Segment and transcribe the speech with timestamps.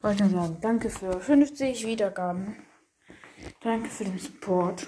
[0.00, 2.56] wollte nur sagen, danke für 50 Wiedergaben.
[3.62, 4.86] Danke für den Support.